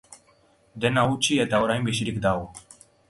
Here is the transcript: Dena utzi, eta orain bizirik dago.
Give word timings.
Dena 0.85 1.03
utzi, 1.17 1.37
eta 1.45 1.59
orain 1.67 1.85
bizirik 1.91 2.19
dago. 2.25 2.51